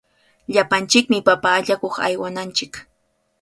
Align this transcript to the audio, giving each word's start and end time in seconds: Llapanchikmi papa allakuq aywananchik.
Llapanchikmi 0.53 1.17
papa 1.27 1.49
allakuq 1.59 1.95
aywananchik. 2.07 2.73